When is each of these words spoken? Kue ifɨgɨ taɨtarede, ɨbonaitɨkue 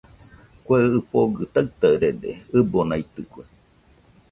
Kue 0.65 0.77
ifɨgɨ 0.97 1.41
taɨtarede, 1.53 2.29
ɨbonaitɨkue 2.57 3.43